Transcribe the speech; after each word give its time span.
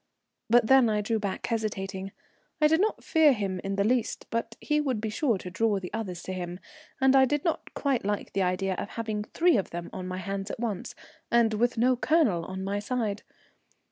But 0.49 0.65
then 0.65 0.89
I 0.89 1.01
drew 1.01 1.19
back 1.19 1.45
hesitating. 1.45 2.11
I 2.59 2.65
did 2.65 2.81
not 2.81 3.03
fear 3.03 3.33
him 3.33 3.61
in 3.63 3.75
the 3.75 3.83
least, 3.83 4.25
but 4.31 4.55
he 4.59 4.81
would 4.81 4.99
be 4.99 5.11
sure 5.11 5.37
to 5.37 5.51
draw 5.51 5.79
the 5.79 5.93
others 5.93 6.23
to 6.23 6.33
him, 6.33 6.59
and 6.99 7.15
I 7.15 7.25
did 7.25 7.45
not 7.45 7.75
quite 7.75 8.03
like 8.03 8.33
the 8.33 8.41
idea 8.41 8.73
of 8.73 8.89
having 8.89 9.23
three 9.25 9.57
of 9.57 9.69
them 9.69 9.91
on 9.93 10.07
my 10.07 10.17
hands 10.17 10.49
at 10.49 10.59
once, 10.59 10.95
and 11.29 11.53
with 11.53 11.77
no 11.77 11.95
Colonel 11.95 12.45
on 12.45 12.63
my 12.63 12.79
side. 12.79 13.21